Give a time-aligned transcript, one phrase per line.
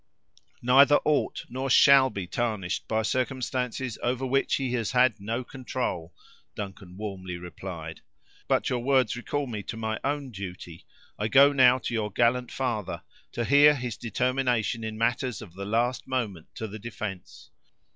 [0.63, 6.11] "Neither ought nor shall be tarnished by circumstances over which he has had no control,"
[6.55, 8.01] Duncan warmly replied.
[8.47, 10.87] "But your words recall me to my own duty.
[11.19, 13.03] I go now to your gallant father,
[13.33, 17.51] to hear his determination in matters of the last moment to the defense.